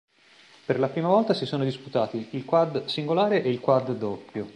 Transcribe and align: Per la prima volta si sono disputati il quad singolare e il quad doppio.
Per 0.65 0.79
la 0.79 0.87
prima 0.89 1.09
volta 1.09 1.35
si 1.35 1.45
sono 1.45 1.63
disputati 1.63 2.29
il 2.31 2.43
quad 2.43 2.85
singolare 2.85 3.43
e 3.43 3.51
il 3.51 3.59
quad 3.59 3.95
doppio. 3.95 4.47